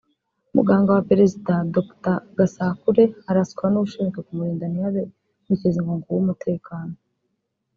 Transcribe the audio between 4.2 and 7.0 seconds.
kumurinda ntihabe inkurikizi ngo nguwo umutekano